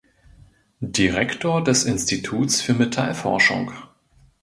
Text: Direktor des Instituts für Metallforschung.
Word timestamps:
Direktor 0.79 1.63
des 1.63 1.83
Instituts 1.83 2.59
für 2.59 2.73
Metallforschung. 2.73 3.71